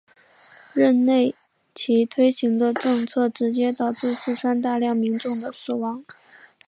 [0.73, 1.35] 任内
[1.75, 6.03] 其推行的政策直接导致四川大量民众的死亡。